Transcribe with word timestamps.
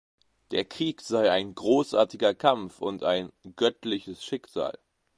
Der 0.49 0.65
Krieg 0.65 0.99
sei 1.01 1.29
ein 1.29 1.53
großartiger 1.53 2.33
Kampf 2.33 2.81
und 2.81 3.03
ein 3.03 3.31
"göttliches 3.55 4.25
Schicksal". 4.25 4.79